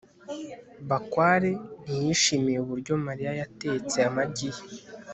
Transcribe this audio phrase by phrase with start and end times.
[0.89, 1.49] bakware
[1.83, 4.63] ntiyishimiye uburyo mariya yatetse amagi ye